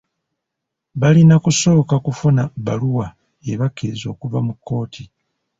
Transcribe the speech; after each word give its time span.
Balina 1.01 1.35
kusooka 1.43 1.95
kufuna 2.05 2.41
bbaluwa 2.57 3.07
ebakkiriza 3.51 4.05
okuva 4.13 4.39
mu 4.45 4.53
kkooti. 4.55 5.03